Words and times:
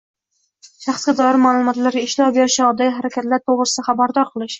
Shaxsga 0.85 1.13
doir 1.19 1.37
ma’lumotlarga 1.43 2.03
ishlov 2.05 2.31
berish 2.37 2.55
chog‘idagi 2.63 2.95
harakatlar 2.95 3.45
to‘g‘risida 3.45 3.85
xabardor 3.91 4.27
qilish 4.33 4.49